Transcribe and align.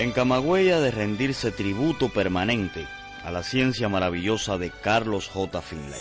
En 0.00 0.12
Camagüey 0.12 0.64
de 0.64 0.90
rendirse 0.90 1.50
tributo 1.50 2.08
permanente 2.08 2.86
a 3.22 3.30
la 3.30 3.42
ciencia 3.42 3.90
maravillosa 3.90 4.56
de 4.56 4.70
Carlos 4.70 5.28
J. 5.28 5.60
Finlay. 5.60 6.00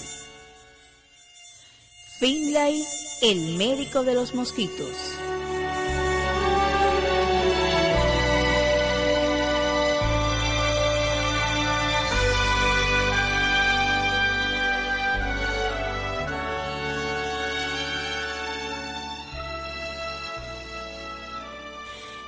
Finlay, 2.18 2.86
el 3.22 3.58
médico 3.58 4.04
de 4.04 4.14
los 4.14 4.34
mosquitos. 4.34 5.20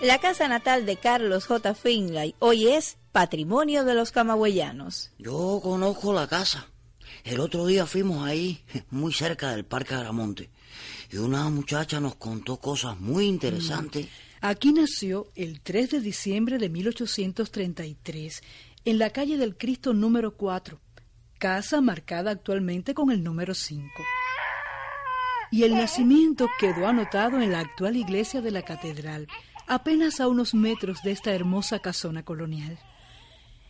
La 0.02 0.18
casa 0.18 0.48
natal 0.48 0.88
de 0.88 0.98
Carlos 0.98 1.46
J. 1.46 1.76
Finlay 1.76 2.34
hoy 2.40 2.70
es 2.70 2.98
patrimonio 3.12 3.84
de 3.84 3.94
los 3.94 4.12
camagüeyanos. 4.12 5.12
Yo 5.20 5.59
conozco 5.62 6.12
la 6.12 6.28
casa. 6.28 6.68
El 7.23 7.40
otro 7.40 7.68
día 7.68 7.86
fuimos 7.86 8.26
ahí, 8.26 8.64
muy 8.90 9.14
cerca 9.14 9.52
del 9.52 9.64
Parque 9.64 9.94
Aramonte, 9.94 10.50
y 11.12 11.18
una 11.18 11.48
muchacha 11.50 12.00
nos 12.00 12.16
contó 12.16 12.58
cosas 12.58 13.00
muy 13.00 13.26
interesantes. 13.26 14.08
Aquí 14.42 14.73
nació 14.73 15.28
el 15.36 15.62
3 15.62 15.92
de 15.92 16.02
diciembre 16.02 16.58
de 16.58 16.70
1833, 16.70 18.42
en 18.86 18.98
la 18.98 19.12
calle 19.12 19.38
del 19.38 19.56
Cristo 19.56 19.94
número 19.94 20.36
4, 20.36 20.80
casa 21.38 21.80
marcada 21.80 22.31
actualmente 22.31 22.95
con 22.95 23.12
el 23.12 23.23
número 23.23 23.54
5. 23.54 23.88
Y 25.52 25.64
el 25.64 25.76
nacimiento 25.76 26.48
quedó 26.59 26.88
anotado 26.88 27.42
en 27.42 27.52
la 27.52 27.59
actual 27.59 27.98
iglesia 27.98 28.42
de 28.42 28.52
la 28.52 28.64
catedral, 28.64 29.28
apenas 29.67 30.20
a 30.20 30.28
unos 30.28 30.53
metros 30.53 31.03
de 31.03 31.12
esta 31.12 31.34
hermosa 31.34 31.80
casona 31.80 32.23
colonial. 32.23 32.80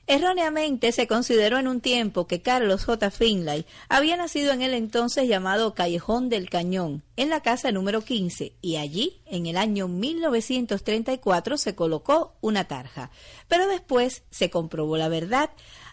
Erróneamente 0.07 0.91
se 0.91 1.07
consideró 1.07 1.57
en 1.57 1.67
un 1.67 1.79
tiempo 1.79 2.27
que 2.27 2.41
Carlos 2.41 2.83
J. 2.85 3.11
Finlay 3.11 3.65
había 3.87 4.17
nacido 4.17 4.51
en 4.51 4.61
el 4.61 4.73
entonces 4.73 5.27
llamado 5.27 5.73
Callejón 5.73 6.27
del 6.27 6.49
Cañón, 6.49 7.03
en 7.15 7.29
la 7.29 7.41
casa 7.41 7.71
número 7.71 8.01
15, 8.01 8.53
y 8.61 8.75
allí, 8.75 9.21
en 9.25 9.45
el 9.45 9.55
año 9.57 9.87
1934, 9.87 11.57
se 11.57 11.75
colocó 11.75 12.33
una 12.41 12.65
tarja. 12.65 13.09
Pero 13.47 13.67
después 13.67 14.23
se 14.31 14.49
comprobó 14.49 14.97
la 14.97 15.07
verdad, 15.07 15.51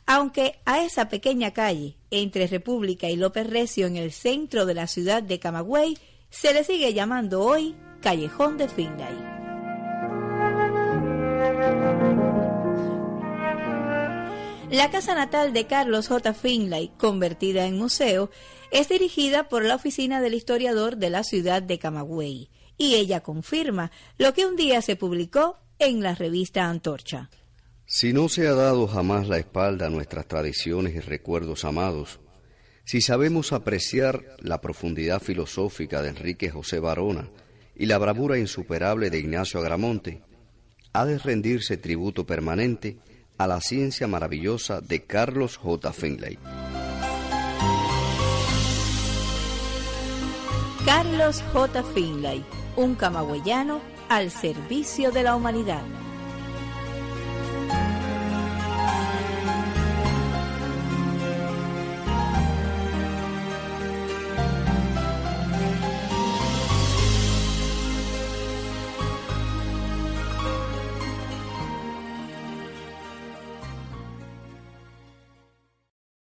aunque 0.09 0.59
a 0.64 0.83
esa 0.83 1.11
pequeña 1.11 1.53
calle, 1.53 1.98
entre 2.11 2.47
República 2.47 3.11
y 3.11 3.17
López 3.17 3.47
Recio, 3.47 3.87
en 3.87 3.97
el 3.97 4.11
centro 4.11 4.65
de 4.65 4.73
la 4.73 4.87
ciudad 4.87 5.23
de 5.23 5.39
Camagüey, 5.39 5.98
se 6.31 6.55
le 6.55 6.65
sigue 6.65 6.95
llamando 6.95 7.42
hoy 7.42 7.77
Callejón 8.00 8.56
de 8.56 8.69
Finlay. 8.69 9.15
La 14.70 14.91
casa 14.91 15.15
natal 15.15 15.53
de 15.53 15.67
Carlos 15.67 16.09
J. 16.09 16.33
Finlay, 16.33 16.91
convertida 16.97 17.67
en 17.67 17.77
museo, 17.77 18.31
es 18.70 18.89
dirigida 18.89 19.50
por 19.50 19.62
la 19.62 19.75
oficina 19.75 20.22
del 20.22 20.33
historiador 20.33 20.97
de 20.97 21.11
la 21.11 21.22
ciudad 21.22 21.62
de 21.62 21.78
Camagüey, 21.78 22.48
y 22.78 22.95
ella 22.95 23.20
confirma 23.20 23.91
lo 24.17 24.33
que 24.33 24.47
un 24.47 24.56
día 24.56 24.81
se 24.81 24.97
publicó 24.97 25.59
en 25.78 26.03
la 26.03 26.15
revista 26.15 26.65
Antorcha. 26.65 27.28
Si 27.91 28.12
no 28.12 28.28
se 28.28 28.47
ha 28.47 28.53
dado 28.53 28.86
jamás 28.86 29.28
la 29.28 29.39
espalda 29.39 29.86
a 29.86 29.91
nuestras 29.91 30.28
tradiciones 30.28 30.94
y 30.94 31.00
recuerdos 31.00 31.64
amados, 31.64 32.20
si 32.84 33.00
sabemos 33.00 33.55
apreciar 33.55 34.36
la 34.41 34.61
profundidad 34.61 35.22
filosófica 35.22 36.03
de 36.03 36.11
Enrique 36.11 36.50
José 36.50 36.81
Barona 36.81 37.31
y 37.75 37.86
la 37.86 37.97
bravura 37.97 38.39
insuperable 38.39 39.09
de 39.09 39.20
Ignacio 39.20 39.59
Agramonte, 39.59 40.20
ha 40.93 41.06
de 41.06 41.16
rendirse 41.16 41.78
tributo 41.78 42.27
permanente 42.27 42.98
a 43.38 43.47
la 43.47 43.59
ciencia 43.62 44.06
maravillosa 44.06 44.82
de 44.82 45.04
Carlos 45.04 45.56
J. 45.56 45.91
Finlay. 45.94 46.38
Carlos 50.84 51.43
J. 51.54 51.82
Finlay, 51.94 52.44
un 52.77 52.97
camagüeyano 52.97 53.81
al 54.10 54.31
servicio 54.31 55.10
de 55.10 55.22
la 55.22 55.34
humanidad. 55.34 55.82